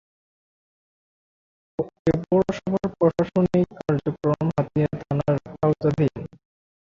এ 2.07 2.13
পৌরসভার 2.21 2.85
প্রশাসনিক 2.97 3.67
কার্যক্রম 3.79 4.47
হাতিয়া 4.55 4.89
থানার 4.99 5.35
আওতাধীন। 5.63 6.13